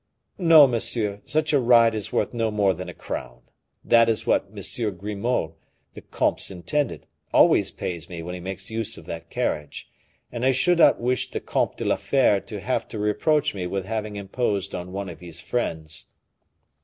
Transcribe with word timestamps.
"No, 0.39 0.65
monsieur, 0.65 1.21
such 1.25 1.53
a 1.53 1.59
ride 1.59 1.93
is 1.93 2.11
worth 2.11 2.33
no 2.33 2.49
more 2.49 2.73
than 2.73 2.89
a 2.89 2.93
crown; 2.95 3.41
that 3.85 4.09
is 4.09 4.25
what 4.25 4.49
M. 4.51 4.97
Grimaud, 4.97 5.53
the 5.93 6.01
comte's 6.01 6.49
intendant, 6.49 7.05
always 7.31 7.69
pays 7.69 8.09
me 8.09 8.23
when 8.23 8.33
he 8.33 8.39
makes 8.41 8.71
use 8.71 8.97
of 8.97 9.05
that 9.05 9.29
carriage; 9.29 9.87
and 10.31 10.43
I 10.43 10.53
should 10.53 10.79
not 10.79 10.99
wish 10.99 11.29
the 11.29 11.39
Comte 11.39 11.77
de 11.77 11.85
la 11.85 11.97
Fere 11.97 12.39
to 12.39 12.59
have 12.61 12.87
to 12.87 12.97
reproach 12.97 13.53
me 13.53 13.67
with 13.67 13.85
having 13.85 14.15
imposed 14.15 14.73
on 14.73 14.91
one 14.91 15.07
of 15.07 15.19
his 15.19 15.39
friends." 15.39 16.07